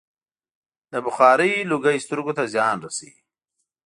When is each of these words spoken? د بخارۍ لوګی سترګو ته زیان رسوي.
د 0.91 0.93
بخارۍ 1.05 1.53
لوګی 1.71 1.97
سترګو 2.05 2.31
ته 2.37 2.43
زیان 2.53 2.77
رسوي. 2.85 3.17